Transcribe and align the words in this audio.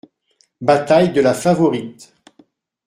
Bataille 0.61 1.11
de 1.13 1.21
la 1.21 1.35
Favorite. 1.35 2.15